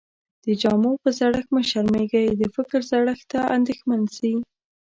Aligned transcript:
د 0.45 0.47
جامو 0.61 0.91
په 1.03 1.09
زړښت 1.17 1.49
مه 1.55 1.61
شرمېږٸ، 1.69 2.13
د 2.41 2.43
فکر 2.55 2.79
زړښت 2.91 3.25
ته 3.31 3.39
انديښمن 3.55 4.01
سې. 4.17 4.31